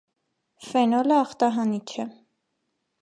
Ֆենոլը 0.69 1.19
ախտահանիչ 1.25 1.85
է։ 2.05 2.07